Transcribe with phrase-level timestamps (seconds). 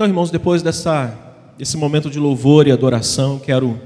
[0.00, 1.14] Então, irmãos, depois dessa,
[1.58, 3.78] desse momento de louvor e adoração, quero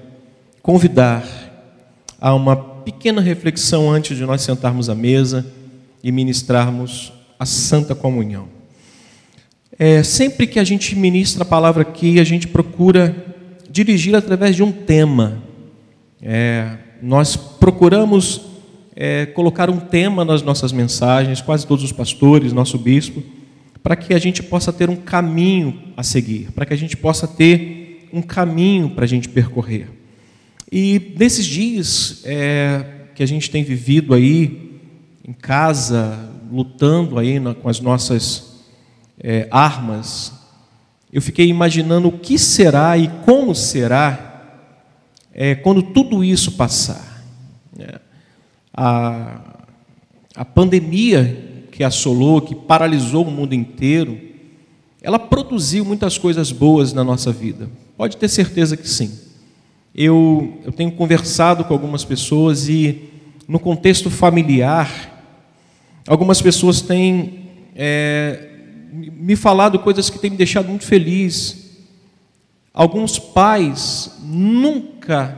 [0.62, 1.26] convidar
[2.20, 5.44] a uma pequena reflexão antes de nós sentarmos à mesa
[6.04, 8.46] e ministrarmos a Santa Comunhão.
[9.76, 13.34] É, sempre que a gente ministra a palavra aqui, a gente procura
[13.68, 15.42] dirigir através de um tema.
[16.22, 18.40] É, nós procuramos
[18.94, 23.20] é, colocar um tema nas nossas mensagens, quase todos os pastores, nosso bispo
[23.84, 27.28] para que a gente possa ter um caminho a seguir, para que a gente possa
[27.28, 29.90] ter um caminho para a gente percorrer.
[30.72, 32.82] E nesses dias é,
[33.14, 34.80] que a gente tem vivido aí
[35.22, 38.64] em casa, lutando aí na, com as nossas
[39.20, 40.32] é, armas,
[41.12, 44.70] eu fiquei imaginando o que será e como será
[45.30, 47.22] é, quando tudo isso passar.
[47.78, 48.00] É,
[48.72, 49.58] a,
[50.34, 54.16] a pandemia que assolou, que paralisou o mundo inteiro,
[55.02, 57.68] ela produziu muitas coisas boas na nossa vida.
[57.96, 59.10] Pode ter certeza que sim.
[59.92, 63.10] Eu, eu tenho conversado com algumas pessoas e,
[63.48, 65.20] no contexto familiar,
[66.06, 67.40] algumas pessoas têm
[67.74, 68.50] é,
[68.92, 71.76] me falado coisas que têm me deixado muito feliz.
[72.72, 75.36] Alguns pais nunca,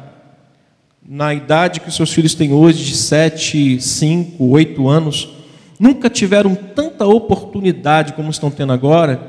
[1.03, 5.36] na idade que os seus filhos têm hoje, de 7, 5, 8 anos,
[5.79, 9.21] nunca tiveram tanta oportunidade como estão tendo agora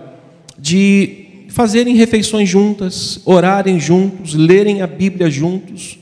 [0.57, 5.99] de fazerem refeições juntas, orarem juntos, lerem a Bíblia juntos.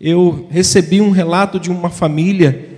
[0.00, 2.68] Eu recebi um relato de uma família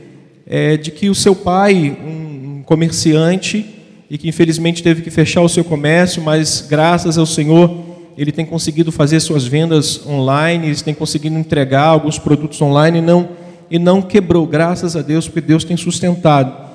[0.47, 3.67] é, de que o seu pai, um comerciante,
[4.09, 7.85] e que infelizmente teve que fechar o seu comércio, mas graças ao Senhor
[8.17, 13.03] ele tem conseguido fazer suas vendas online, ele tem conseguido entregar alguns produtos online e
[13.03, 13.29] não,
[13.71, 16.66] e não quebrou, graças a Deus, porque Deus tem sustentado.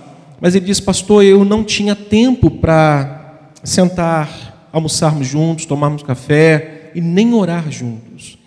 [0.41, 6.99] Mas ele disse, pastor, eu não tinha tempo para sentar, almoçarmos juntos, tomarmos café e
[6.99, 8.39] nem orar juntos.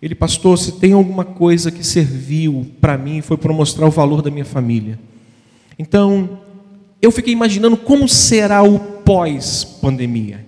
[0.00, 4.22] Ele, pastor, se tem alguma coisa que serviu para mim, foi para mostrar o valor
[4.22, 4.98] da minha família.
[5.78, 6.38] Então,
[7.00, 10.46] eu fiquei imaginando como será o pós-pandemia.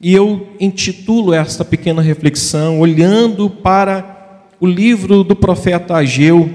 [0.00, 6.48] E eu intitulo esta pequena reflexão olhando para o livro do profeta Ageu,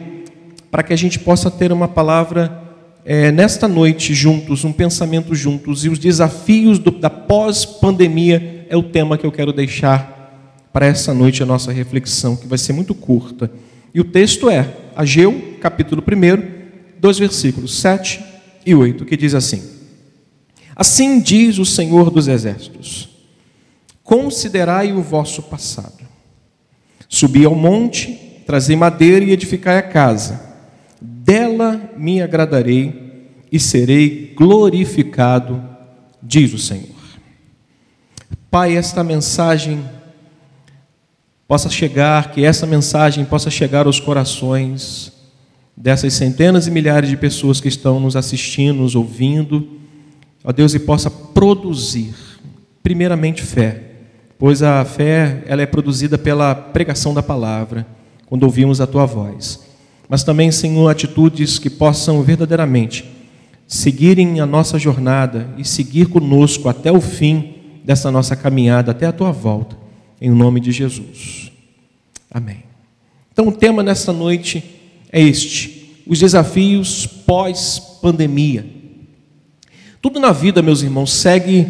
[0.71, 2.64] para que a gente possa ter uma palavra
[3.07, 8.81] é, nesta noite juntos, um pensamento juntos, e os desafios do, da pós-pandemia é o
[8.81, 12.95] tema que eu quero deixar para essa noite a nossa reflexão, que vai ser muito
[12.95, 13.51] curta.
[13.93, 18.25] E o texto é Ageu, capítulo 1, dois versículos, 7
[18.65, 19.61] e 8, que diz assim:
[20.75, 23.07] Assim diz o Senhor dos Exércitos:
[24.03, 26.03] Considerai o vosso passado.
[27.07, 30.44] Subi ao monte, trazei madeira e edificai a casa
[31.25, 35.63] dela me agradarei e serei glorificado,
[36.21, 36.95] diz o Senhor.
[38.51, 39.83] Pai, esta mensagem
[41.47, 45.11] possa chegar, que essa mensagem possa chegar aos corações
[45.75, 49.79] dessas centenas e milhares de pessoas que estão nos assistindo, nos ouvindo,
[50.43, 52.13] ó Deus, e possa produzir,
[52.83, 53.81] primeiramente, fé,
[54.37, 57.87] pois a fé ela é produzida pela pregação da palavra,
[58.27, 59.65] quando ouvimos a tua voz
[60.07, 63.15] mas também, Senhor, atitudes que possam verdadeiramente
[63.67, 69.11] seguirem a nossa jornada e seguir conosco até o fim dessa nossa caminhada, até a
[69.11, 69.77] tua volta,
[70.21, 71.51] em nome de Jesus.
[72.29, 72.63] Amém.
[73.31, 74.63] Então, o tema nesta noite
[75.11, 78.65] é este: os desafios pós-pandemia.
[80.01, 81.67] Tudo na vida, meus irmãos, segue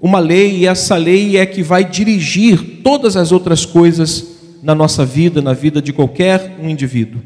[0.00, 5.04] uma lei, e essa lei é que vai dirigir todas as outras coisas na nossa
[5.04, 7.20] vida, na vida de qualquer um indivíduo.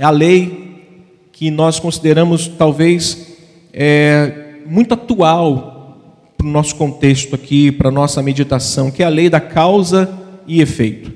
[0.00, 0.86] É a lei
[1.30, 3.36] que nós consideramos talvez
[3.70, 5.98] é, muito atual
[6.38, 10.08] para o nosso contexto aqui, para a nossa meditação, que é a lei da causa
[10.46, 11.12] e efeito.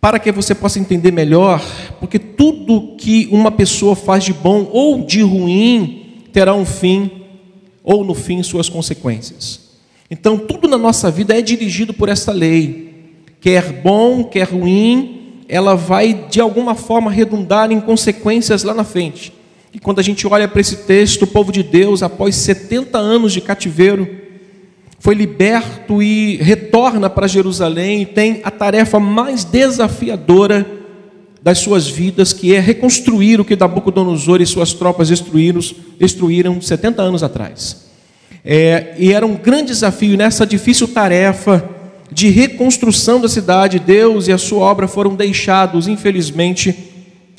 [0.00, 1.62] Para que você possa entender melhor,
[2.00, 7.10] porque tudo que uma pessoa faz de bom ou de ruim terá um fim,
[7.82, 9.68] ou no fim suas consequências.
[10.10, 15.74] Então, tudo na nossa vida é dirigido por esta lei, quer bom, quer ruim, ela
[15.74, 19.32] vai de alguma forma redundar em consequências lá na frente.
[19.72, 23.32] E quando a gente olha para esse texto, o povo de Deus, após 70 anos
[23.32, 24.08] de cativeiro,
[25.00, 30.66] foi liberto e retorna para Jerusalém e tem a tarefa mais desafiadora
[31.42, 35.60] das suas vidas, que é reconstruir o que Nabucodonosor e suas tropas destruíram,
[35.98, 37.84] destruíram 70 anos atrás.
[38.42, 41.68] É, e era um grande desafio nessa difícil tarefa
[42.10, 46.92] de reconstrução da cidade, Deus e a sua obra foram deixados, infelizmente,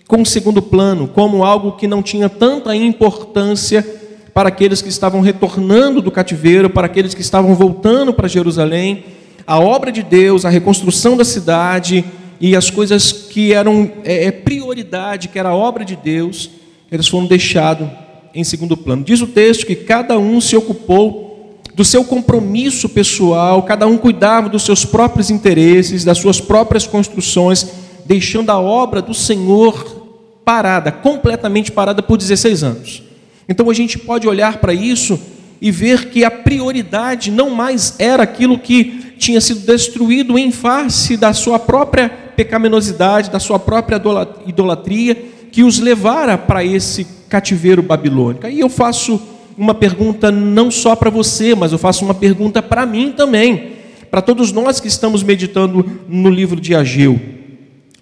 [0.08, 3.86] com segundo plano, como algo que não tinha tanta importância
[4.34, 9.06] para aqueles que estavam retornando do cativeiro, para aqueles que estavam voltando para Jerusalém.
[9.48, 12.04] A obra de Deus, a reconstrução da cidade
[12.40, 16.50] e as coisas que eram é, é prioridade, que era a obra de Deus,
[16.92, 17.88] eles foram deixados
[18.34, 19.04] em segundo plano.
[19.04, 21.35] Diz o texto que cada um se ocupou
[21.76, 27.68] do seu compromisso pessoal, cada um cuidava dos seus próprios interesses, das suas próprias construções,
[28.06, 30.08] deixando a obra do Senhor
[30.46, 33.04] parada, completamente parada por 16 anos.
[33.50, 35.20] Então a gente pode olhar para isso
[35.60, 41.18] e ver que a prioridade não mais era aquilo que tinha sido destruído em face
[41.18, 44.02] da sua própria pecaminosidade, da sua própria
[44.48, 45.16] idolatria,
[45.52, 48.48] que os levara para esse cativeiro babilônico.
[48.48, 52.86] Aí eu faço uma pergunta não só para você, mas eu faço uma pergunta para
[52.86, 53.74] mim também,
[54.12, 57.20] para todos nós que estamos meditando no livro de Ageu.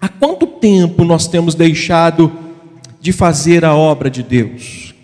[0.00, 2.30] Há quanto tempo nós temos deixado
[3.00, 4.94] de fazer a obra de Deus?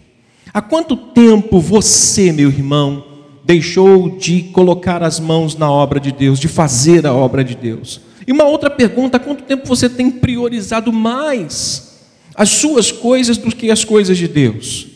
[0.52, 3.05] Há quanto tempo você, meu irmão,
[3.44, 8.00] deixou de colocar as mãos na obra de Deus, de fazer a obra de Deus?
[8.26, 12.00] E uma outra pergunta: há quanto tempo você tem priorizado mais
[12.35, 14.90] as suas coisas do que as coisas de Deus?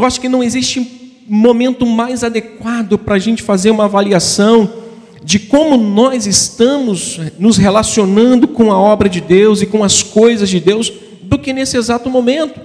[0.00, 4.72] Eu acho que não existe momento mais adequado para a gente fazer uma avaliação
[5.22, 10.48] de como nós estamos nos relacionando com a obra de Deus e com as coisas
[10.48, 12.58] de Deus do que nesse exato momento.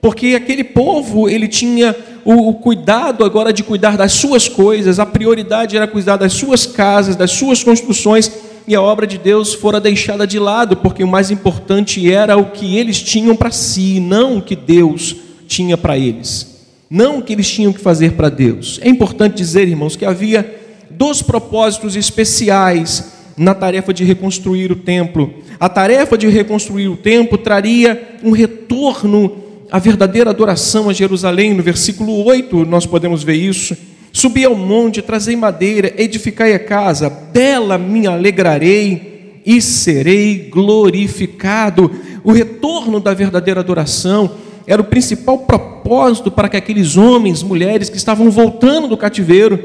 [0.00, 5.04] Porque aquele povo ele tinha o, o, cuidado agora de cuidar das suas coisas, a
[5.04, 8.30] prioridade era cuidar das suas casas, das suas construções,
[8.68, 12.52] e a obra de Deus fora deixada de lado, porque o mais importante era o
[12.52, 15.16] que eles tinham para si, não o que Deus
[15.48, 16.57] tinha para eles,
[16.90, 18.78] não o que eles tinham que fazer para Deus.
[18.82, 20.58] É importante dizer, irmãos, que havia
[20.90, 25.32] dois propósitos especiais na tarefa de reconstruir o templo.
[25.60, 31.62] A tarefa de reconstruir o templo traria um retorno a verdadeira adoração a Jerusalém, no
[31.62, 33.76] versículo 8 nós podemos ver isso.
[34.10, 41.90] Subi ao monte, trazei madeira, edificai a casa, dela me alegrarei e serei glorificado.
[42.24, 44.30] O retorno da verdadeira adoração
[44.68, 49.58] era o principal propósito para que aqueles homens, mulheres que estavam voltando do cativeiro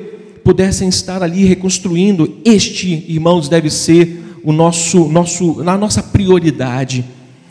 [0.44, 2.38] pudessem estar ali reconstruindo.
[2.44, 7.06] Este, irmãos, deve ser o nosso, nosso, a nossa prioridade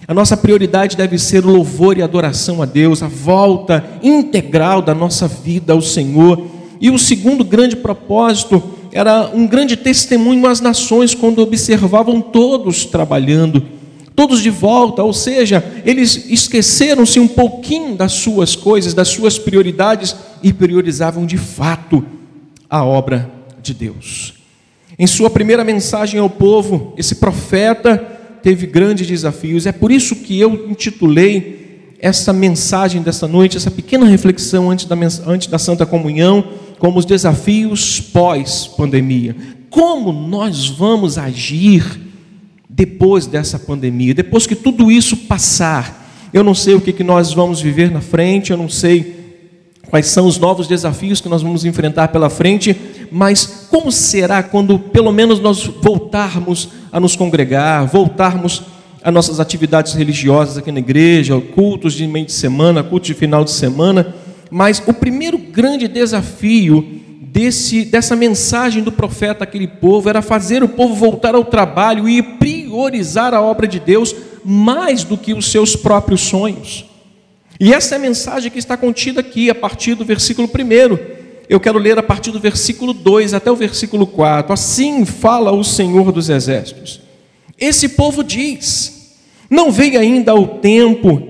[0.06, 4.94] a nossa prioridade deve ser o louvor e adoração a Deus, a volta integral da
[4.94, 6.44] nossa vida ao Senhor.
[6.80, 8.60] E o segundo grande propósito
[8.90, 13.64] era um grande testemunho às nações quando observavam todos trabalhando,
[14.14, 20.14] todos de volta, ou seja, eles esqueceram-se um pouquinho das suas coisas, das suas prioridades
[20.42, 22.04] e priorizavam de fato
[22.68, 23.30] a obra
[23.62, 24.34] de Deus.
[24.98, 27.96] Em sua primeira mensagem ao povo, esse profeta
[28.42, 29.66] teve grandes desafios.
[29.66, 31.62] É por isso que eu intitulei
[31.98, 36.44] essa mensagem dessa noite, essa pequena reflexão antes da, antes da Santa Comunhão,
[36.78, 39.36] como os desafios pós-pandemia.
[39.70, 42.11] Como nós vamos agir
[42.74, 46.30] depois dessa pandemia, depois que tudo isso passar?
[46.32, 49.20] Eu não sei o que, nós vamos viver na frente, eu não sei
[49.90, 52.74] quais são os novos desafios que nós vamos enfrentar pela frente,
[53.10, 58.62] mas como será quando pelo menos nós voltarmos a nos congregar, voltarmos
[59.04, 63.44] a nossas atividades religiosas aqui na igreja, cultos de meio de semana, cultos de final
[63.44, 64.14] de semana,
[64.50, 70.68] mas o primeiro grande desafio desse, dessa mensagem do profeta àquele povo era fazer o
[70.68, 72.22] povo voltar ao trabalho e
[72.72, 76.86] priorizar a obra de Deus mais do que os seus próprios sonhos.
[77.60, 80.98] E essa é a mensagem que está contida aqui, a partir do versículo 1.
[81.50, 84.54] Eu quero ler a partir do versículo 2 até o versículo 4.
[84.54, 87.02] Assim fala o Senhor dos Exércitos.
[87.60, 89.18] Esse povo diz:
[89.50, 91.28] Não veio ainda o tempo,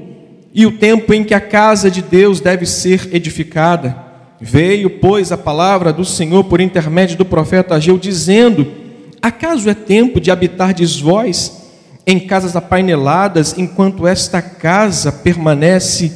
[0.54, 3.96] e o tempo em que a casa de Deus deve ser edificada.
[4.40, 8.81] Veio, pois, a palavra do Senhor por intermédio do profeta Ageu, dizendo:
[9.22, 11.62] Acaso é tempo de habitar vós
[12.04, 16.12] em casas apaineladas, enquanto esta casa permanece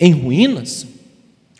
[0.00, 0.84] em ruínas?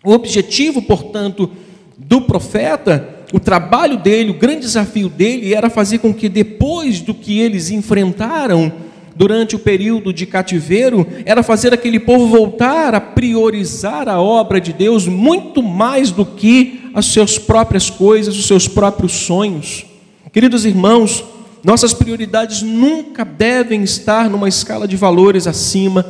[0.03, 1.49] O objetivo, portanto,
[1.97, 7.13] do profeta, o trabalho dele, o grande desafio dele era fazer com que depois do
[7.13, 8.69] que eles enfrentaram
[9.15, 14.73] durante o período de cativeiro, era fazer aquele povo voltar a priorizar a obra de
[14.73, 19.88] Deus muito mais do que as suas próprias coisas, os seus próprios sonhos.
[20.31, 21.23] Queridos irmãos,
[21.63, 26.05] nossas prioridades nunca devem estar numa escala de valores acima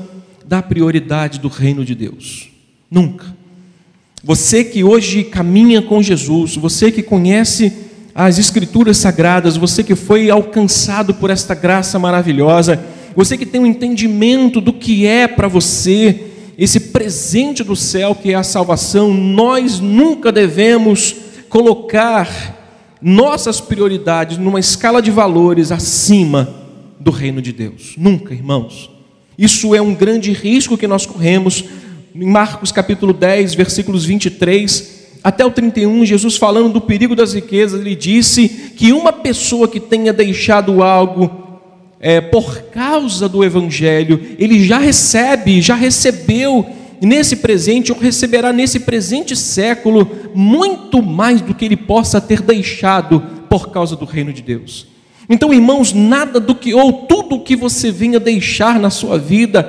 [0.46, 2.50] da prioridade do reino de Deus.
[2.92, 3.26] Nunca.
[4.22, 7.72] Você que hoje caminha com Jesus, você que conhece
[8.14, 12.84] as Escrituras Sagradas, você que foi alcançado por esta graça maravilhosa,
[13.16, 16.26] você que tem um entendimento do que é para você
[16.58, 21.16] esse presente do céu, que é a salvação, nós nunca devemos
[21.48, 22.59] colocar
[23.02, 26.54] nossas prioridades numa escala de valores acima
[27.00, 27.96] do reino de Deus.
[27.98, 28.90] Nunca, irmãos.
[29.38, 31.64] Isso é um grande risco que nós corremos.
[32.14, 37.82] Em Marcos capítulo 10, versículos 23 até o 31, Jesus falando do perigo das riquezas,
[37.82, 41.30] ele disse que uma pessoa que tenha deixado algo
[42.00, 46.66] é, por causa do Evangelho, ele já recebe, já recebeu
[47.02, 53.22] nesse presente, ou receberá nesse presente século, muito mais do que ele possa ter deixado
[53.50, 54.88] por causa do reino de Deus.
[55.30, 59.64] Então, irmãos, nada do que, ou tudo o que você venha deixar na sua vida,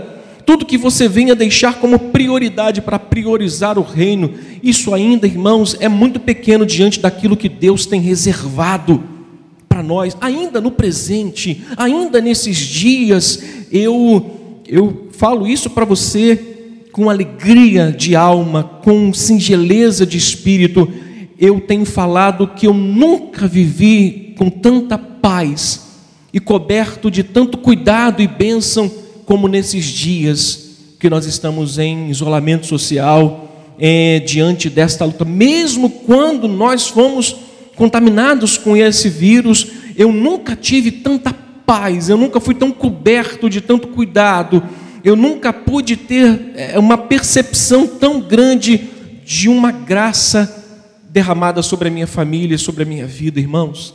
[0.46, 4.32] tudo que você venha deixar como prioridade para priorizar o reino,
[4.62, 9.02] isso ainda, irmãos, é muito pequeno diante daquilo que Deus tem reservado
[9.68, 16.49] para nós, ainda no presente, ainda nesses dias, eu eu falo isso para você
[16.92, 20.88] com alegria de alma, com singeleza de espírito,
[21.38, 25.88] eu tenho falado que eu nunca vivi com tanta paz
[26.32, 28.90] e coberto de tanto cuidado e bênção
[29.24, 35.24] como nesses dias que nós estamos em isolamento social, é, diante desta luta.
[35.24, 37.34] Mesmo quando nós fomos
[37.74, 39.66] contaminados com esse vírus,
[39.96, 41.32] eu nunca tive tanta
[41.64, 44.62] paz, eu nunca fui tão coberto de tanto cuidado
[45.04, 48.88] eu nunca pude ter é, uma percepção tão grande
[49.24, 50.64] de uma graça
[51.08, 53.94] derramada sobre a minha família, sobre a minha vida, irmãos.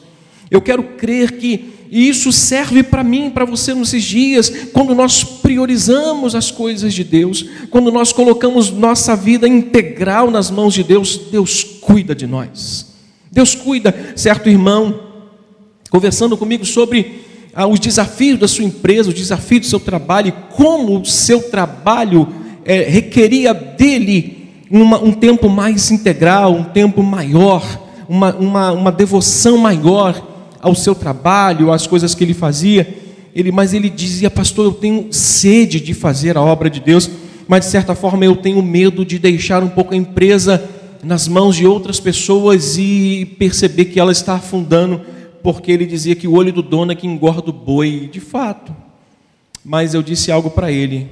[0.50, 6.36] Eu quero crer que isso serve para mim, para você nesses dias, quando nós priorizamos
[6.36, 11.64] as coisas de Deus, quando nós colocamos nossa vida integral nas mãos de Deus, Deus
[11.64, 12.94] cuida de nós.
[13.32, 15.00] Deus cuida, certo irmão,
[15.90, 17.25] conversando comigo sobre
[17.64, 22.28] os desafios da sua empresa, os desafios do seu trabalho, como o seu trabalho
[22.66, 27.64] é, requeria dele uma, um tempo mais integral, um tempo maior,
[28.10, 30.22] uma, uma, uma devoção maior
[30.60, 33.02] ao seu trabalho, às coisas que ele fazia.
[33.34, 37.10] Ele, mas ele dizia, pastor, eu tenho sede de fazer a obra de Deus,
[37.48, 40.64] mas de certa forma eu tenho medo de deixar um pouco a empresa
[41.04, 45.02] nas mãos de outras pessoas e perceber que ela está afundando
[45.46, 48.76] porque ele dizia que o olho do dono é que engorda o boi, de fato.
[49.64, 51.08] Mas eu disse algo para ele: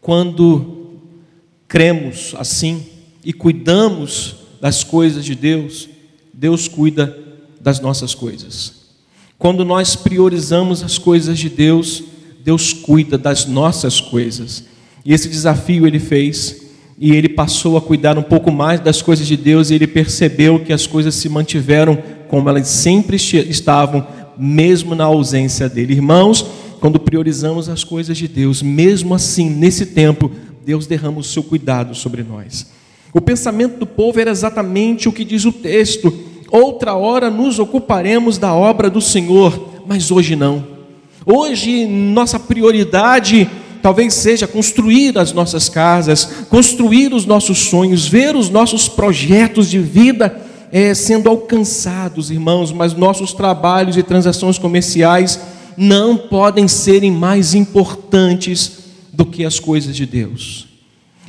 [0.00, 0.96] quando
[1.68, 2.86] cremos assim
[3.22, 5.90] e cuidamos das coisas de Deus,
[6.32, 7.14] Deus cuida
[7.60, 8.80] das nossas coisas.
[9.38, 12.02] Quando nós priorizamos as coisas de Deus,
[12.42, 14.64] Deus cuida das nossas coisas.
[15.04, 16.62] E esse desafio ele fez,
[16.98, 20.64] e ele passou a cuidar um pouco mais das coisas de Deus, e ele percebeu
[20.64, 24.06] que as coisas se mantiveram como elas sempre estavam,
[24.38, 25.94] mesmo na ausência dele.
[25.94, 26.46] Irmãos,
[26.80, 30.30] quando priorizamos as coisas de Deus, mesmo assim, nesse tempo,
[30.64, 32.70] Deus derrama o seu cuidado sobre nós.
[33.12, 36.16] O pensamento do povo era exatamente o que diz o texto:
[36.50, 40.64] outra hora nos ocuparemos da obra do Senhor, mas hoje não.
[41.26, 43.50] Hoje, nossa prioridade
[43.82, 49.78] talvez seja construir as nossas casas, construir os nossos sonhos, ver os nossos projetos de
[49.78, 55.40] vida é, sendo alcançados, irmãos, mas nossos trabalhos e transações comerciais
[55.76, 58.78] não podem serem mais importantes
[59.12, 60.68] do que as coisas de Deus.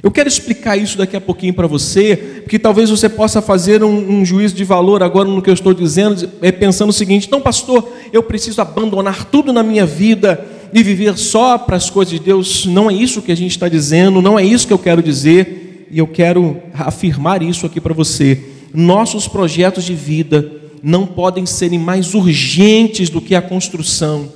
[0.03, 4.19] Eu quero explicar isso daqui a pouquinho para você, porque talvez você possa fazer um,
[4.19, 7.39] um, juízo de valor agora no que eu estou dizendo, é pensando o seguinte: então,
[7.39, 10.43] pastor, eu preciso abandonar tudo na minha vida
[10.73, 12.65] e viver só para as coisas de Deus.
[12.65, 15.87] Não é isso que a gente está dizendo, não é isso que eu quero dizer,
[15.91, 20.51] e eu quero afirmar isso aqui para você nossos projetos de vida
[20.81, 24.31] não podem serem mais urgentes do que a construção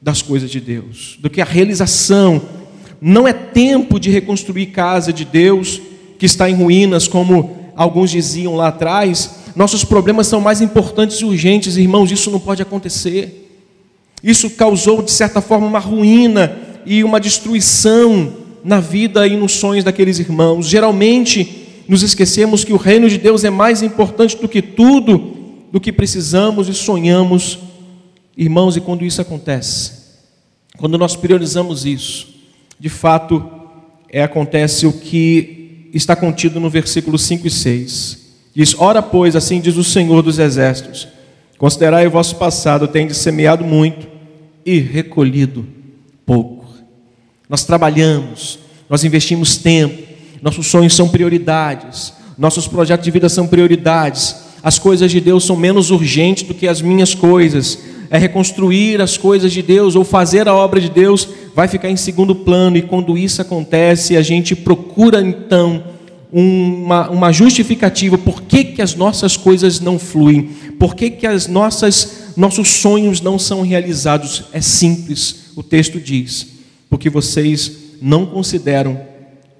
[0.00, 2.40] das coisas de Deus, do que a realização.
[3.00, 5.80] Não é tempo de reconstruir casa de Deus
[6.18, 9.36] que está em ruínas, como alguns diziam lá atrás.
[9.54, 13.46] Nossos problemas são mais importantes e urgentes, irmãos, isso não pode acontecer.
[14.22, 18.32] Isso causou, de certa forma, uma ruína e uma destruição
[18.64, 20.66] na vida e nos sonhos daqueles irmãos.
[20.66, 21.57] Geralmente,
[21.88, 25.36] nos esquecemos que o reino de Deus é mais importante do que tudo,
[25.72, 27.58] do que precisamos e sonhamos,
[28.36, 29.92] irmãos, e quando isso acontece,
[30.76, 32.28] quando nós priorizamos isso,
[32.78, 33.50] de fato,
[34.10, 38.18] é, acontece o que está contido no versículo 5 e 6.
[38.54, 41.08] Diz: Ora, pois, assim diz o Senhor dos Exércitos:
[41.58, 44.06] Considerai o vosso passado, tendes semeado muito
[44.64, 45.66] e recolhido
[46.24, 46.66] pouco.
[47.48, 50.07] Nós trabalhamos, nós investimos tempo,
[50.42, 54.36] nossos sonhos são prioridades, nossos projetos de vida são prioridades.
[54.62, 57.78] As coisas de Deus são menos urgentes do que as minhas coisas.
[58.10, 61.28] É reconstruir as coisas de Deus ou fazer a obra de Deus
[61.58, 65.82] vai ficar em segundo plano, e quando isso acontece, a gente procura então
[66.32, 71.48] uma, uma justificativa por que, que as nossas coisas não fluem, por que, que as
[71.48, 74.44] nossas, nossos sonhos não são realizados.
[74.52, 76.46] É simples, o texto diz,
[76.88, 79.00] porque vocês não consideram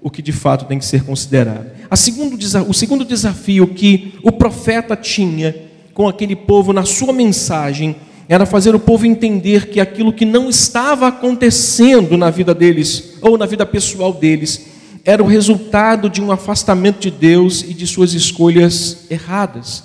[0.03, 1.67] o que de fato tem que ser considerado.
[1.97, 2.39] Segundo,
[2.69, 5.55] o segundo desafio que o profeta tinha
[5.95, 7.97] com aquele povo na sua mensagem
[8.29, 13.39] era fazer o povo entender que aquilo que não estava acontecendo na vida deles, ou
[13.39, 14.67] na vida pessoal deles,
[15.05, 19.83] era o resultado de um afastamento de Deus e de suas escolhas erradas.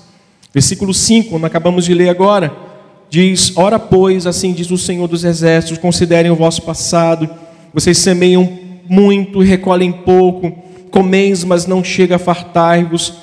[0.54, 2.54] Versículo 5, como acabamos de ler agora,
[3.10, 7.30] diz: Ora, pois, assim diz o Senhor dos Exércitos: considerem o vosso passado,
[7.74, 10.52] vocês semeiam muito e recolhem pouco,
[10.92, 13.14] comeis, mas não chega a fartar-vos,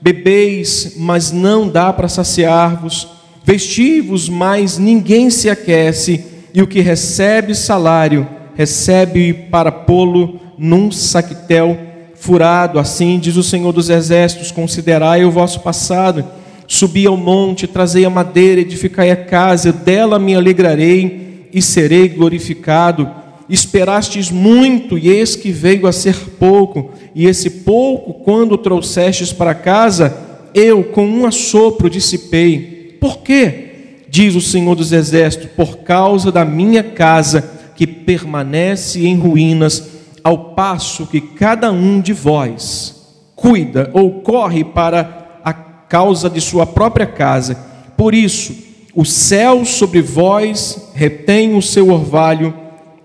[0.00, 7.54] bebeis, mas não dá para saciar-vos Vestivos, mas ninguém se aquece, e o que recebe
[7.54, 11.78] salário, recebe para pô-lo num saquetel
[12.14, 12.78] furado.
[12.78, 16.24] Assim diz o Senhor dos Exércitos: considerai o vosso passado.
[16.66, 23.10] Subi ao monte, trazei a madeira, edificai a casa, dela me alegrarei e serei glorificado.
[23.48, 29.54] Esperastes muito, e eis que veio a ser pouco, e esse pouco, quando trouxestes para
[29.54, 30.16] casa,
[30.54, 32.96] eu com um assopro dissipei.
[33.00, 33.70] Por quê?
[34.08, 39.90] Diz o Senhor dos Exércitos: por causa da minha casa que permanece em ruínas,
[40.22, 42.94] ao passo que cada um de vós
[43.34, 47.58] cuida ou corre para a causa de sua própria casa.
[47.96, 48.54] Por isso,
[48.94, 52.54] o céu sobre vós retém o seu orvalho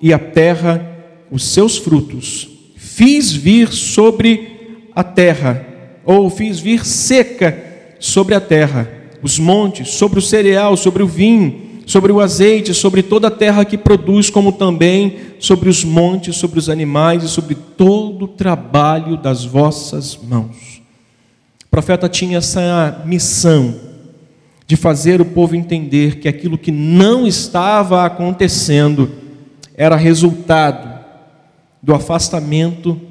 [0.01, 0.86] e a terra
[1.32, 2.50] os seus frutos.
[2.75, 5.65] Fiz vir sobre a terra,
[6.06, 7.58] ou fiz vir seca
[8.00, 13.01] sobre a terra os montes, sobre o cereal, sobre o vinho, sobre o azeite, sobre
[13.01, 17.56] toda a terra que produz, como também sobre os montes, sobre os animais e sobre
[17.56, 20.82] todo o trabalho das vossas mãos.
[21.65, 23.75] O profeta tinha essa missão
[24.68, 29.10] de fazer o povo entender que aquilo que não estava acontecendo
[29.80, 31.00] era resultado
[31.82, 33.02] do afastamento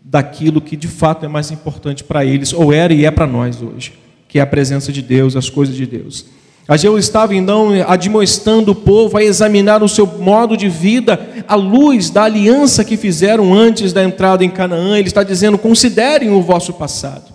[0.00, 3.60] daquilo que de fato é mais importante para eles, ou era e é para nós
[3.60, 3.94] hoje
[4.28, 6.26] que é a presença de Deus, as coisas de Deus.
[6.68, 12.10] Ageu estava então admoestando o povo a examinar o seu modo de vida à luz
[12.10, 14.98] da aliança que fizeram antes da entrada em Canaã.
[14.98, 17.32] Ele está dizendo: considerem o vosso passado,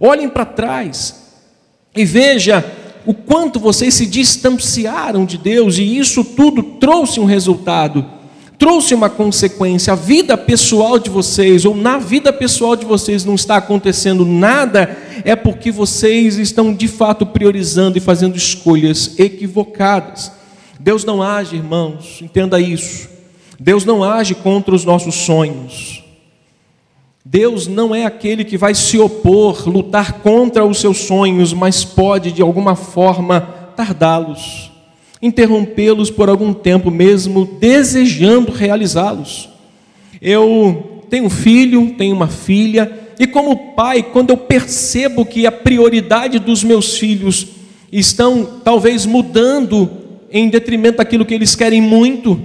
[0.00, 1.20] olhem para trás
[1.94, 2.64] e veja
[3.06, 8.20] o quanto vocês se distanciaram de Deus, e isso tudo trouxe um resultado
[8.60, 9.94] trouxe uma consequência.
[9.94, 14.98] A vida pessoal de vocês, ou na vida pessoal de vocês, não está acontecendo nada,
[15.24, 20.30] é porque vocês estão de fato priorizando e fazendo escolhas equivocadas.
[20.78, 23.08] Deus não age, irmãos, entenda isso.
[23.58, 25.99] Deus não age contra os nossos sonhos.
[27.32, 32.32] Deus não é aquele que vai se opor, lutar contra os seus sonhos, mas pode
[32.32, 33.40] de alguma forma
[33.76, 34.70] tardá-los
[35.22, 39.48] interrompê-los por algum tempo, mesmo desejando realizá-los.
[40.20, 45.52] Eu tenho um filho, tenho uma filha, e como pai, quando eu percebo que a
[45.52, 47.48] prioridade dos meus filhos
[47.92, 49.90] estão talvez mudando
[50.30, 52.40] em detrimento daquilo que eles querem muito,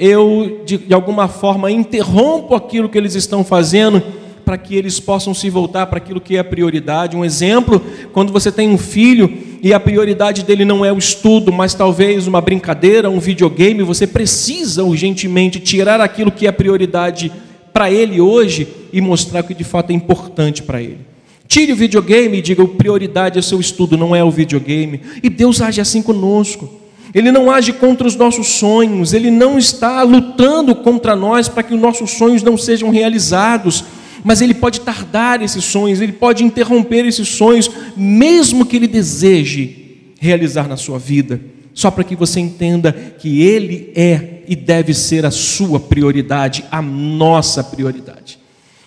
[0.00, 4.02] eu de, de alguma forma interrompo aquilo que eles estão fazendo
[4.46, 7.16] para que eles possam se voltar para aquilo que é a prioridade.
[7.16, 9.30] Um exemplo, quando você tem um filho
[9.62, 14.06] e a prioridade dele não é o estudo, mas talvez uma brincadeira, um videogame, você
[14.06, 17.30] precisa urgentemente tirar aquilo que é prioridade
[17.70, 20.98] para ele hoje e mostrar o que de fato é importante para ele.
[21.46, 25.02] Tire o videogame e diga: a prioridade é o seu estudo, não é o videogame.
[25.22, 26.79] E Deus age assim conosco.
[27.14, 31.74] Ele não age contra os nossos sonhos, ele não está lutando contra nós para que
[31.74, 33.84] os nossos sonhos não sejam realizados
[34.24, 39.80] mas ele pode tardar esses sonhos, ele pode interromper esses sonhos, mesmo que ele deseje
[40.18, 41.40] realizar na sua vida,
[41.72, 46.82] só para que você entenda que ele é e deve ser a sua prioridade, a
[46.82, 48.38] nossa prioridade.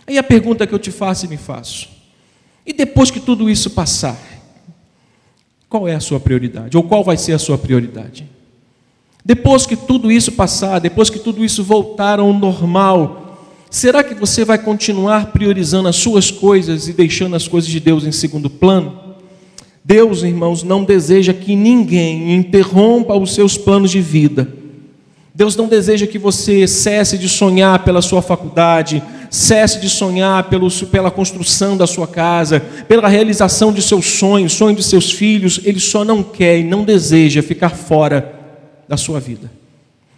[0.05, 1.89] Aí a pergunta que eu te faço e me faço:
[2.65, 4.17] e depois que tudo isso passar,
[5.73, 6.77] qual é a sua prioridade?
[6.77, 8.29] Ou qual vai ser a sua prioridade?
[9.25, 13.21] Depois que tudo isso passar, depois que tudo isso voltar ao normal,
[13.71, 18.05] Será que você vai continuar priorizando as suas coisas e deixando as coisas de Deus
[18.05, 18.99] em segundo plano?
[19.83, 24.47] Deus, irmãos, não deseja que ninguém interrompa os seus planos de vida.
[25.33, 29.01] Deus não deseja que você cesse de sonhar pela sua faculdade,
[29.33, 34.77] cesse de sonhar pelo, pela construção da sua casa, pela realização de seus sonhos, sonhos
[34.77, 35.59] de seus filhos.
[35.63, 38.31] Ele só não quer e não deseja ficar fora
[38.87, 39.49] da sua vida.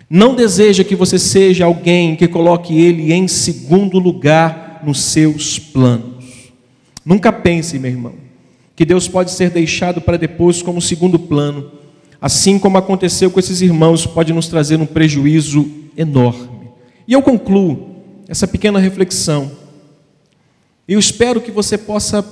[0.09, 6.51] não deseja que você seja alguém que coloque Ele em segundo lugar nos seus planos.
[7.05, 8.13] Nunca pense, meu irmão,
[8.75, 11.71] que Deus pode ser deixado para depois como segundo plano,
[12.19, 16.69] assim como aconteceu com esses irmãos, pode nos trazer um prejuízo enorme.
[17.07, 17.94] E eu concluo
[18.27, 19.51] essa pequena reflexão.
[20.87, 22.23] Eu espero que você possa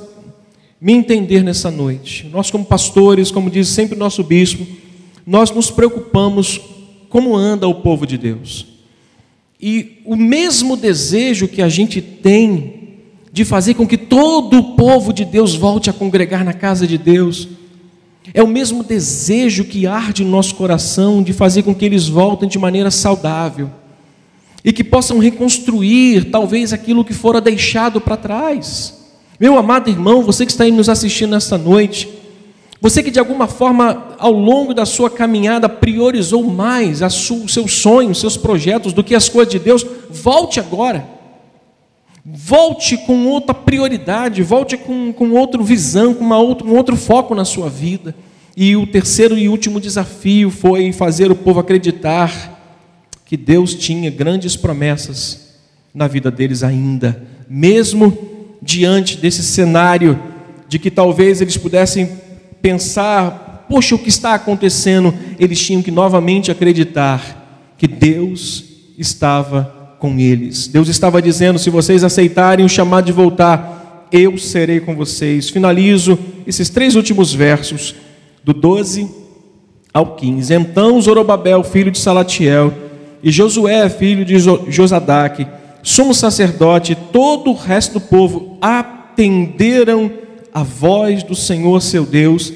[0.80, 2.30] me entender nessa noite.
[2.32, 4.66] Nós, como pastores, como diz sempre o nosso bispo,
[5.26, 6.60] nós nos preocupamos
[7.10, 8.66] como anda o povo de Deus.
[9.62, 12.82] E o mesmo desejo que a gente tem
[13.32, 16.98] de fazer com que todo o povo de Deus volte a congregar na casa de
[16.98, 17.48] Deus,
[18.34, 22.48] é o mesmo desejo que arde no nosso coração de fazer com que eles voltem
[22.48, 23.72] de maneira saudável
[24.64, 28.94] e que possam reconstruir talvez aquilo que fora deixado para trás.
[29.40, 32.08] Meu amado irmão, você que está aí nos assistindo nesta noite,
[32.80, 38.20] você que de alguma forma, ao longo da sua caminhada, priorizou mais os seus sonhos,
[38.20, 41.08] seus projetos do que as coisas de Deus, volte agora.
[42.26, 47.36] Volte com outra prioridade, volte com, com outra visão, com uma outro, um outro foco
[47.36, 48.16] na sua vida.
[48.56, 52.53] E o terceiro e último desafio foi fazer o povo acreditar
[53.34, 55.56] que Deus tinha grandes promessas
[55.92, 57.20] na vida deles ainda,
[57.50, 58.16] mesmo
[58.62, 60.22] diante desse cenário
[60.68, 62.12] de que talvez eles pudessem
[62.62, 68.66] pensar, poxa, o que está acontecendo, eles tinham que novamente acreditar que Deus
[69.00, 70.68] estava com eles.
[70.68, 75.50] Deus estava dizendo: se vocês aceitarem o chamado de voltar, eu serei com vocês.
[75.50, 77.96] Finalizo esses três últimos versos,
[78.44, 79.10] do 12
[79.92, 80.54] ao 15.
[80.54, 82.83] Então Zorobabel, filho de Salatiel,
[83.24, 85.48] e Josué, filho de Josadaque,
[85.82, 90.12] sumo sacerdote, todo o resto do povo atenderam
[90.54, 92.52] a voz do Senhor seu Deus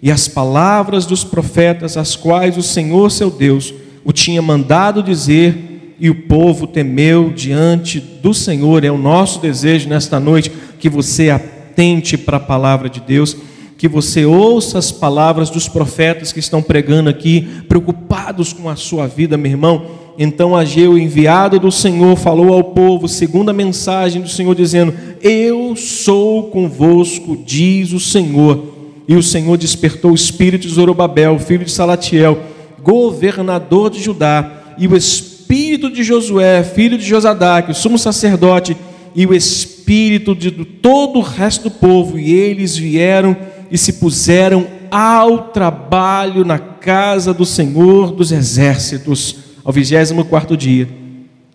[0.00, 5.72] e as palavras dos profetas, as quais o Senhor seu Deus o tinha mandado dizer,
[5.98, 8.84] e o povo temeu diante do Senhor.
[8.84, 13.36] É o nosso desejo nesta noite que você atente para a palavra de Deus,
[13.76, 19.06] que você ouça as palavras dos profetas que estão pregando aqui, preocupados com a sua
[19.06, 20.02] vida, meu irmão.
[20.18, 25.74] Então Ageu, enviado do Senhor, falou ao povo, segundo a mensagem do Senhor, dizendo: Eu
[25.74, 28.72] sou convosco, diz o Senhor.
[29.08, 32.38] E o Senhor despertou o espírito de Zorobabel, filho de Salatiel,
[32.82, 38.76] governador de Judá, e o espírito de Josué, filho de Josadaque, o sumo sacerdote,
[39.14, 43.36] e o espírito de todo o resto do povo, e eles vieram
[43.72, 50.86] e se puseram ao trabalho na casa do Senhor dos exércitos ao 24 dia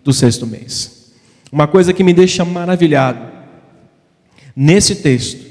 [0.02, 1.12] do sexto mês.
[1.52, 3.20] Uma coisa que me deixa maravilhado
[4.56, 5.46] nesse texto,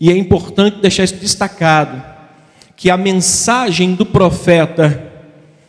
[0.00, 2.02] e é importante deixar isso destacado,
[2.76, 5.12] que a mensagem do profeta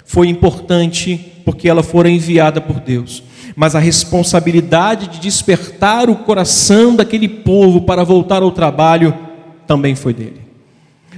[0.03, 3.21] foi importante porque ela fora enviada por Deus,
[3.55, 9.28] mas a responsabilidade de despertar o coração daquele povo para voltar ao trabalho
[9.69, 10.41] também foi dele.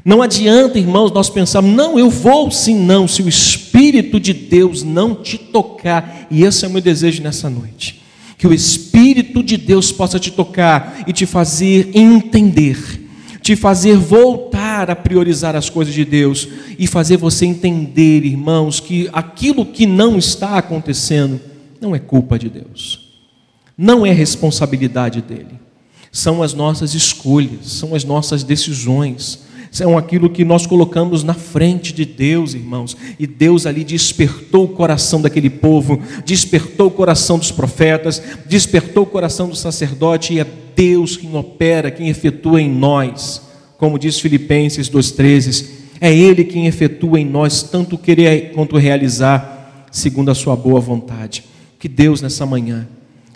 [0.04, 4.84] Não adianta, irmãos, nós pensarmos, não, eu vou sim, não, se o Espírito de Deus
[4.84, 8.02] não te tocar, e esse é o meu desejo nessa noite,
[8.38, 12.78] que o Espírito de Deus possa te tocar e te fazer entender,
[13.42, 16.46] te fazer voltar a priorizar as coisas de Deus
[16.78, 21.40] e fazer você entender, irmãos, que aquilo que não está acontecendo
[21.80, 23.14] não é culpa de Deus,
[23.78, 25.61] não é responsabilidade dele,
[26.12, 29.40] são as nossas escolhas, são as nossas decisões
[29.72, 32.96] são aquilo que nós colocamos na frente de Deus, irmãos.
[33.18, 39.08] E Deus ali despertou o coração daquele povo, despertou o coração dos profetas, despertou o
[39.08, 43.42] coração do sacerdote, e é Deus quem opera, quem efetua em nós.
[43.78, 45.66] Como diz Filipenses 2,13,
[46.02, 51.46] é Ele quem efetua em nós tanto querer quanto realizar, segundo a sua boa vontade.
[51.80, 52.88] Que Deus nessa manhã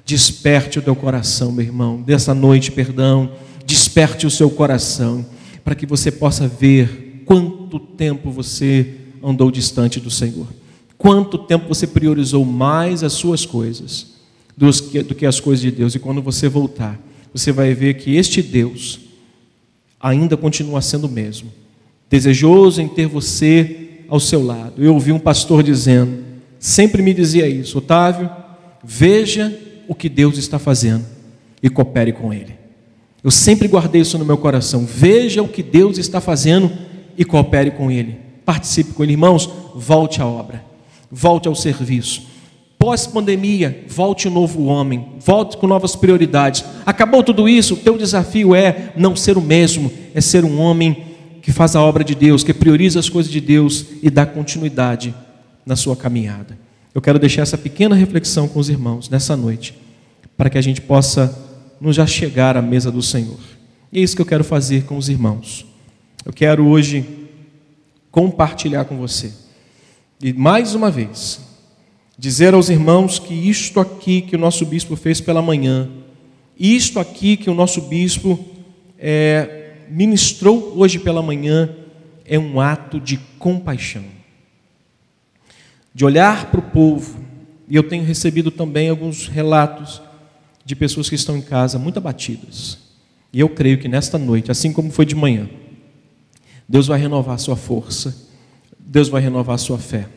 [0.06, 3.32] desperte o teu coração, meu irmão, dessa noite, perdão,
[3.66, 5.26] desperte o seu coração
[5.64, 8.86] para que você possa ver quanto tempo você
[9.24, 10.48] andou distante do Senhor,
[10.96, 14.14] quanto tempo você priorizou mais as suas coisas
[14.56, 17.00] do que as coisas de Deus, e quando você voltar,
[17.34, 19.00] você vai ver que este Deus
[20.00, 21.52] ainda continua sendo o mesmo,
[22.10, 24.84] desejoso em ter você ao seu lado.
[24.84, 26.24] Eu ouvi um pastor dizendo,
[26.60, 28.30] sempre me dizia isso, Otávio,
[28.84, 31.06] veja o que Deus está fazendo
[31.62, 32.56] e coopere com Ele.
[33.24, 34.86] Eu sempre guardei isso no meu coração.
[34.86, 36.72] Veja o que Deus está fazendo
[37.18, 38.18] e coopere com Ele.
[38.46, 39.14] Participe com Ele.
[39.14, 40.64] Irmãos, volte à obra,
[41.12, 42.28] volte ao serviço.
[42.78, 46.64] Pós-pandemia, volte um novo homem, volte com novas prioridades.
[46.86, 51.04] Acabou tudo isso, o teu desafio é não ser o mesmo, é ser um homem
[51.42, 55.16] que faz a obra de Deus, que prioriza as coisas de Deus e dá continuidade
[55.66, 56.65] na sua caminhada.
[56.96, 59.76] Eu quero deixar essa pequena reflexão com os irmãos nessa noite,
[60.38, 61.38] para que a gente possa
[61.82, 63.38] nos já chegar à mesa do Senhor.
[63.92, 65.66] E é isso que eu quero fazer com os irmãos.
[66.24, 67.06] Eu quero hoje
[68.10, 69.34] compartilhar com você.
[70.24, 71.42] E mais uma vez,
[72.18, 75.90] dizer aos irmãos que isto aqui que o nosso bispo fez pela manhã,
[76.58, 78.40] isto aqui que o nosso bispo
[78.98, 81.76] é, ministrou hoje pela manhã,
[82.26, 84.15] é um ato de compaixão.
[85.96, 87.18] De olhar para o povo,
[87.68, 90.00] e eu tenho recebido também alguns relatos
[90.64, 92.78] de pessoas que estão em casa muito abatidas.
[93.34, 95.50] E eu creio que nesta noite, assim como foi de manhã,
[96.68, 98.16] Deus vai renovar a sua força,
[98.78, 100.08] Deus vai renovar a sua fé.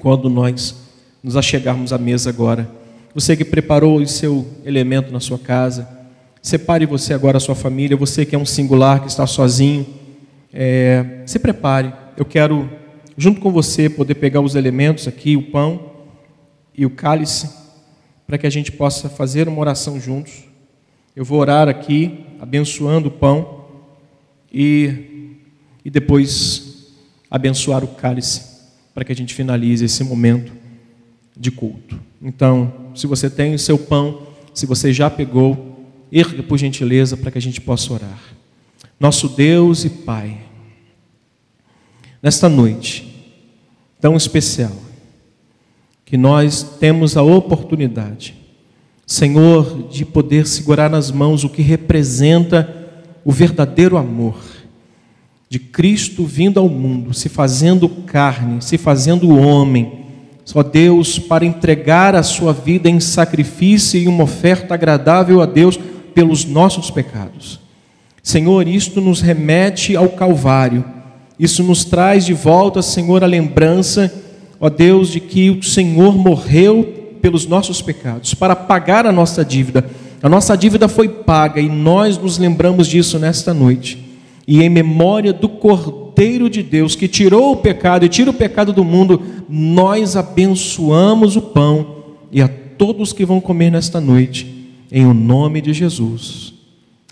[0.00, 0.74] Quando nós
[1.22, 2.70] nos achegarmos à mesa agora,
[3.14, 5.88] você que preparou o seu elemento na sua casa,
[6.42, 9.86] separe você agora a sua família, você que é um singular, que está sozinho,
[10.52, 11.92] é, se prepare.
[12.16, 12.68] Eu quero,
[13.16, 15.92] junto com você, poder pegar os elementos aqui, o pão
[16.76, 17.50] e o cálice,
[18.26, 20.44] para que a gente possa fazer uma oração juntos.
[21.14, 23.64] Eu vou orar aqui, abençoando o pão
[24.52, 25.36] e,
[25.84, 26.92] e depois
[27.30, 28.42] abençoar o cálice,
[28.94, 30.52] para que a gente finalize esse momento
[31.36, 32.00] de culto.
[32.22, 37.30] Então, se você tem o seu pão, se você já pegou, erga por gentileza para
[37.30, 38.20] que a gente possa orar.
[38.98, 40.38] Nosso Deus e Pai,
[42.24, 43.06] nesta noite
[44.00, 44.72] tão especial,
[46.06, 48.34] que nós temos a oportunidade,
[49.06, 52.74] Senhor, de poder segurar nas mãos o que representa
[53.26, 54.38] o verdadeiro amor
[55.50, 60.06] de Cristo vindo ao mundo, se fazendo carne, se fazendo homem,
[60.46, 65.78] só Deus para entregar a sua vida em sacrifício e uma oferta agradável a Deus
[66.14, 67.60] pelos nossos pecados.
[68.22, 71.03] Senhor, isto nos remete ao Calvário
[71.38, 74.12] isso nos traz de volta, Senhor, a lembrança,
[74.60, 79.88] ó Deus, de que o Senhor morreu pelos nossos pecados, para pagar a nossa dívida.
[80.22, 83.98] A nossa dívida foi paga e nós nos lembramos disso nesta noite.
[84.46, 88.72] E em memória do Cordeiro de Deus que tirou o pecado e tira o pecado
[88.72, 95.06] do mundo, nós abençoamos o pão e a todos que vão comer nesta noite, em
[95.06, 96.52] o nome de Jesus.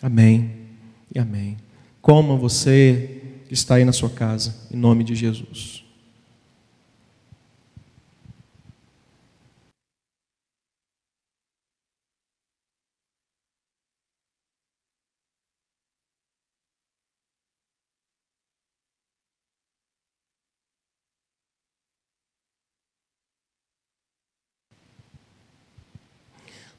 [0.02, 0.50] Amém
[1.14, 1.56] e amém.
[2.00, 3.21] Como você
[3.52, 5.84] que está aí na sua casa, em nome de Jesus.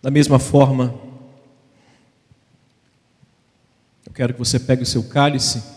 [0.01, 0.99] Da mesma forma,
[4.07, 5.72] eu quero que você pegue o seu cálice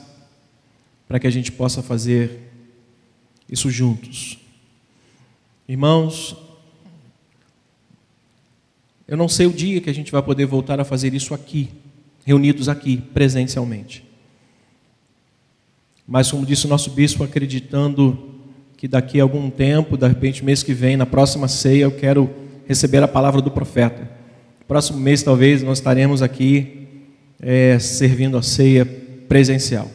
[1.09, 2.40] para que a gente possa fazer
[3.51, 4.38] isso juntos.
[5.69, 6.37] Irmãos,
[9.07, 11.69] eu não sei o dia que a gente vai poder voltar a fazer isso aqui,
[12.25, 14.05] reunidos aqui, presencialmente.
[16.07, 18.35] Mas, como disse o nosso bispo, acreditando
[18.77, 22.31] que daqui a algum tempo, de repente, mês que vem, na próxima ceia, eu quero
[22.66, 24.11] receber a palavra do profeta.
[24.69, 26.88] Próximo mês, talvez, nós estaremos aqui
[27.40, 28.85] é, servindo a ceia
[29.29, 29.90] presencial.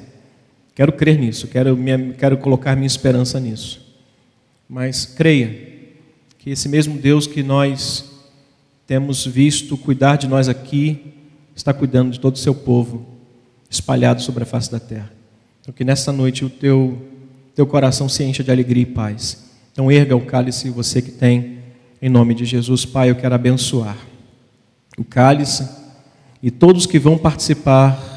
[0.74, 3.82] Quero crer nisso, quero, minha, quero colocar minha esperança nisso.
[4.70, 5.70] Mas creia
[6.38, 8.10] que esse mesmo Deus que nós
[8.88, 11.14] temos visto cuidar de nós aqui,
[11.56, 13.06] está cuidando de todo o seu povo
[13.70, 15.12] espalhado sobre a face da terra.
[15.62, 17.02] Então, que nesta noite o teu,
[17.56, 19.46] teu coração se encha de alegria e paz.
[19.72, 21.60] Então, erga o cálice, você que tem,
[22.02, 22.84] em nome de Jesus.
[22.86, 23.98] Pai, eu quero abençoar
[24.98, 25.70] o cálice
[26.44, 28.11] e todos que vão participar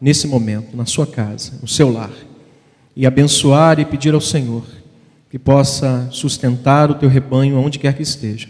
[0.00, 2.12] nesse momento, na sua casa, no seu lar,
[2.96, 4.64] e abençoar e pedir ao Senhor
[5.30, 8.48] que possa sustentar o teu rebanho onde quer que esteja,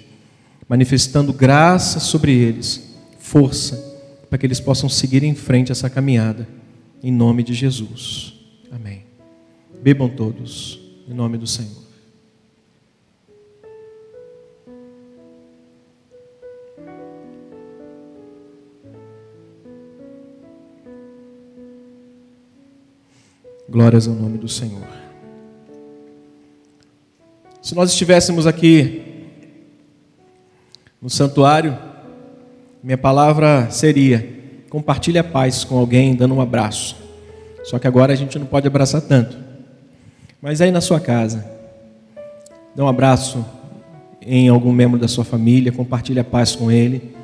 [0.66, 3.76] manifestando graça sobre eles, força,
[4.30, 6.48] para que eles possam seguir em frente essa caminhada,
[7.02, 8.34] em nome de Jesus.
[8.70, 9.04] Amém.
[9.82, 11.89] Bebam todos, em nome do Senhor.
[23.70, 24.82] Glórias ao nome do Senhor.
[27.62, 29.00] Se nós estivéssemos aqui
[31.00, 31.78] no santuário,
[32.82, 34.28] minha palavra seria:
[34.68, 36.96] compartilhe a paz com alguém dando um abraço.
[37.62, 39.38] Só que agora a gente não pode abraçar tanto.
[40.42, 41.48] Mas aí na sua casa,
[42.74, 43.46] dê um abraço
[44.20, 47.14] em algum membro da sua família, compartilhe a paz com ele.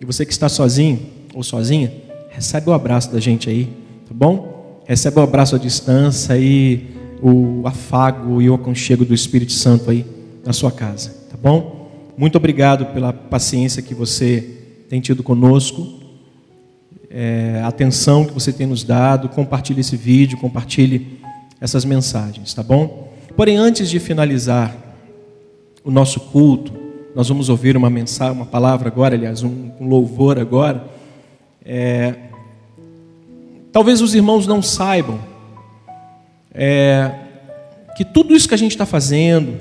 [0.00, 0.98] E você que está sozinho
[1.34, 1.92] ou sozinha,
[2.30, 3.66] recebe o abraço da gente aí,
[4.08, 4.49] tá bom?
[4.90, 6.84] Recebe o abraço à distância e
[7.22, 10.04] o afago e o aconchego do Espírito Santo aí
[10.44, 11.10] na sua casa.
[11.30, 11.88] tá bom?
[12.16, 14.44] Muito obrigado pela paciência que você
[14.88, 16.00] tem tido conosco,
[17.08, 19.28] é, atenção que você tem nos dado.
[19.28, 21.20] Compartilhe esse vídeo, compartilhe
[21.60, 23.12] essas mensagens, tá bom?
[23.36, 24.76] Porém, antes de finalizar
[25.84, 26.72] o nosso culto,
[27.14, 30.84] nós vamos ouvir uma mensagem, uma palavra agora, aliás, um, um louvor agora.
[31.64, 32.29] É,
[33.72, 35.20] talvez os irmãos não saibam
[36.52, 37.10] é,
[37.96, 39.58] que tudo isso que a gente está fazendo,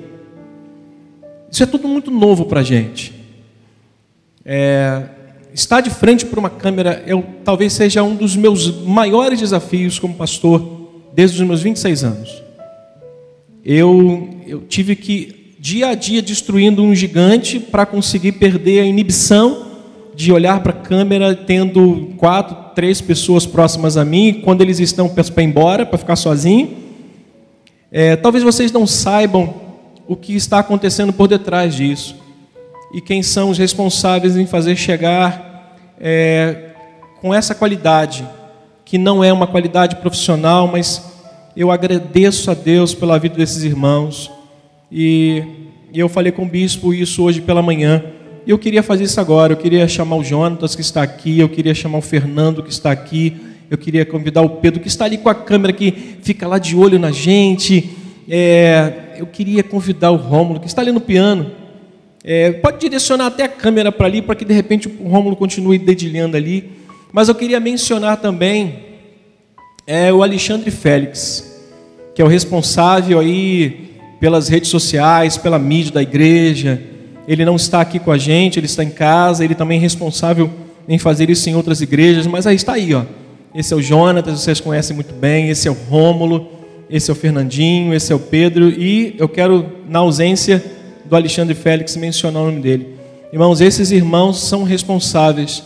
[1.52, 3.14] isso é tudo muito novo para a gente.
[4.46, 5.04] É,
[5.54, 10.16] estar de frente para uma câmera eu, talvez seja um dos meus maiores desafios como
[10.16, 12.44] pastor desde os meus 26 anos.
[13.64, 19.68] Eu, eu tive que dia a dia destruindo um gigante para conseguir perder a inibição
[20.16, 25.10] de olhar para a câmera tendo quatro, três pessoas próximas a mim, quando eles estão
[25.10, 26.78] para ir embora, para ficar sozinho.
[27.92, 29.54] É, talvez vocês não saibam
[30.08, 32.16] o que está acontecendo por detrás disso
[32.94, 36.70] e quem são os responsáveis em fazer chegar é,
[37.20, 38.26] com essa qualidade,
[38.86, 41.04] que não é uma qualidade profissional, mas
[41.58, 44.32] eu agradeço a Deus pela vida desses irmãos
[44.90, 45.44] e,
[45.92, 48.02] e eu falei com o bispo isso hoje pela manhã.
[48.50, 49.54] Eu queria fazer isso agora.
[49.54, 52.90] Eu queria chamar o Jonatas que está aqui, eu queria chamar o Fernando que está
[52.90, 53.38] aqui,
[53.70, 56.76] eu queria convidar o Pedro que está ali com a câmera que fica lá de
[56.76, 57.92] olho na gente.
[58.28, 61.52] É, eu queria convidar o Rômulo que está ali no piano.
[62.24, 65.78] É, pode direcionar até a câmera para ali para que de repente o Rômulo continue
[65.78, 66.72] dedilhando ali.
[67.14, 68.80] Mas eu queria mencionar também
[69.86, 71.70] é, o Alexandre Félix,
[72.16, 76.98] que é o responsável aí pelas redes sociais, pela mídia da igreja.
[77.30, 80.50] Ele não está aqui com a gente, ele está em casa, ele também é responsável
[80.88, 83.04] em fazer isso em outras igrejas, mas aí está aí, ó.
[83.54, 86.48] Esse é o Jonatas, vocês conhecem muito bem, esse é o Rômulo,
[86.90, 90.64] esse é o Fernandinho, esse é o Pedro, e eu quero, na ausência
[91.06, 92.96] do Alexandre Félix, mencionar o nome dele.
[93.32, 95.62] Irmãos, esses irmãos são responsáveis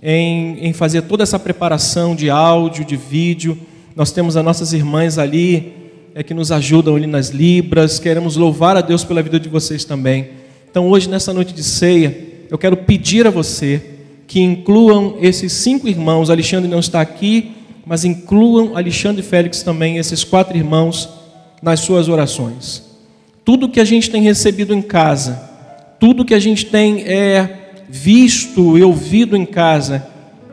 [0.00, 3.58] em, em fazer toda essa preparação de áudio, de vídeo.
[3.96, 5.72] Nós temos as nossas irmãs ali
[6.14, 7.98] é, que nos ajudam ali nas libras.
[7.98, 10.38] Queremos louvar a Deus pela vida de vocês também.
[10.70, 12.16] Então, hoje, nessa noite de ceia,
[12.50, 13.82] eu quero pedir a você
[14.26, 16.30] que incluam esses cinco irmãos.
[16.30, 17.52] Alexandre não está aqui,
[17.84, 21.08] mas incluam Alexandre e Félix também, esses quatro irmãos,
[21.62, 22.82] nas suas orações.
[23.44, 25.42] Tudo que a gente tem recebido em casa,
[25.98, 30.06] tudo que a gente tem é, visto e ouvido em casa,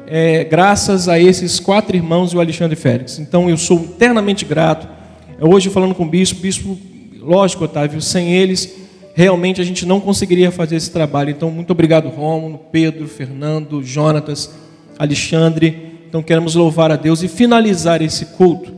[0.07, 3.19] é, graças a esses quatro irmãos e o Alexandre Félix.
[3.19, 4.97] Então eu sou eternamente grato
[5.39, 6.75] Hoje falando com o bispo, bispo,
[7.19, 8.86] lógico, Otávio, sem eles
[9.17, 11.31] realmente a gente não conseguiria fazer esse trabalho.
[11.31, 14.53] Então, muito obrigado, Rômulo, Pedro, Fernando, Jonatas,
[14.99, 16.03] Alexandre.
[16.07, 18.71] Então, queremos louvar a Deus e finalizar esse culto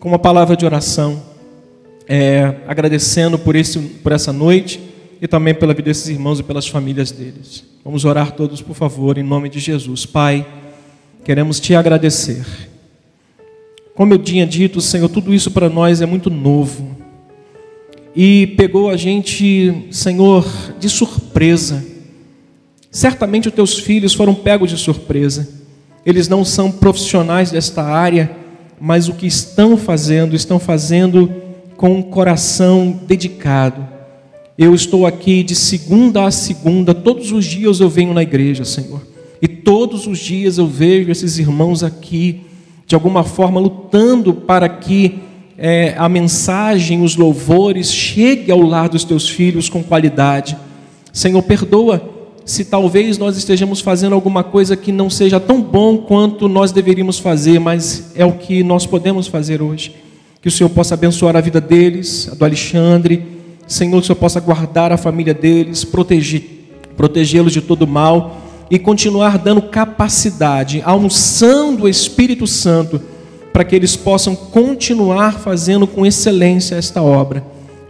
[0.00, 1.22] com uma palavra de oração,
[2.08, 4.80] é, agradecendo por, esse, por essa noite
[5.20, 7.62] e também pela vida desses irmãos e pelas famílias deles.
[7.84, 10.06] Vamos orar todos, por favor, em nome de Jesus.
[10.06, 10.46] Pai,
[11.22, 12.42] queremos te agradecer
[13.94, 17.03] como eu tinha dito, Senhor, tudo isso para nós é muito novo.
[18.16, 20.46] E pegou a gente, Senhor,
[20.78, 21.84] de surpresa.
[22.90, 25.48] Certamente os teus filhos foram pegos de surpresa.
[26.06, 28.30] Eles não são profissionais desta área,
[28.80, 31.32] mas o que estão fazendo, estão fazendo
[31.76, 33.84] com um coração dedicado.
[34.56, 39.02] Eu estou aqui de segunda a segunda, todos os dias eu venho na igreja, Senhor.
[39.42, 42.42] E todos os dias eu vejo esses irmãos aqui
[42.86, 45.18] de alguma forma lutando para que
[45.56, 50.56] é, a mensagem, os louvores chegue ao lar dos teus filhos com qualidade.
[51.12, 52.10] Senhor, perdoa
[52.44, 57.18] se talvez nós estejamos fazendo alguma coisa que não seja tão bom quanto nós deveríamos
[57.18, 59.94] fazer, mas é o que nós podemos fazer hoje.
[60.42, 63.26] Que o Senhor possa abençoar a vida deles, a do Alexandre.
[63.66, 69.38] Senhor, que o Senhor possa guardar a família deles, protegê-los de todo mal e continuar
[69.38, 73.00] dando capacidade, a unção do Espírito Santo,
[73.54, 77.46] para que eles possam continuar fazendo com excelência esta obra.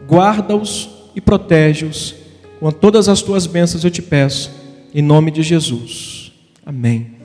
[0.06, 2.14] Guarda-os e protege-os.
[2.60, 4.50] Com todas as tuas bênçãos eu te peço,
[4.94, 6.30] em nome de Jesus.
[6.66, 7.14] Amém.